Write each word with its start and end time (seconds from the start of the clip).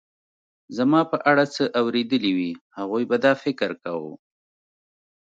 زما 0.77 1.01
په 1.11 1.17
اړه 1.31 1.43
څه 1.55 1.63
اورېدلي 1.79 2.31
وي، 2.37 2.51
هغوی 2.77 3.03
به 3.09 3.17
دا 3.25 3.33
فکر 3.43 3.69
کاوه. 3.83 4.13